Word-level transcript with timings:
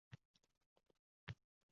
Karantin: 0.01 1.35